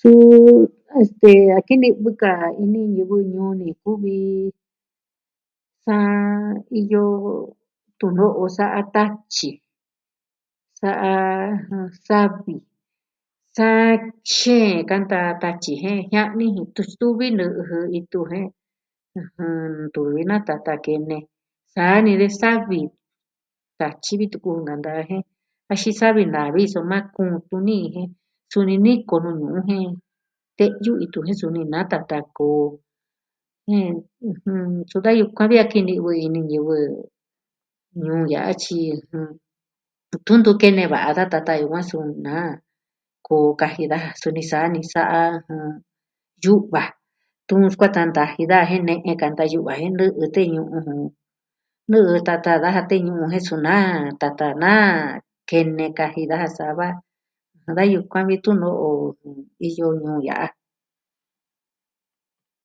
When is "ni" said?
3.60-3.68, 22.04-22.12, 44.74-44.82, 45.32-45.40